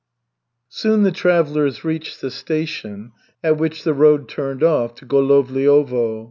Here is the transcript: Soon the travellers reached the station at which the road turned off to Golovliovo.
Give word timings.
Soon 0.69 1.03
the 1.03 1.11
travellers 1.11 1.83
reached 1.83 2.21
the 2.21 2.31
station 2.31 3.11
at 3.43 3.57
which 3.57 3.83
the 3.83 3.93
road 3.93 4.27
turned 4.27 4.63
off 4.63 4.95
to 4.95 5.05
Golovliovo. 5.05 6.19